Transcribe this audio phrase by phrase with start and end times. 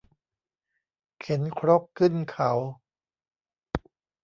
[1.19, 2.51] เข็นครกขึ้นเขา